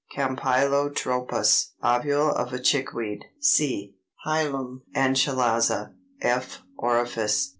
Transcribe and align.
345. 0.15 0.71
Campylotropous 0.71 1.73
ovule 1.83 2.31
of 2.31 2.51
a 2.51 2.59
Chickweed: 2.59 3.23
c, 3.39 3.93
hilum 4.25 4.81
and 4.95 5.15
chalaza; 5.15 5.93
f, 6.23 6.63
orifice. 6.75 7.49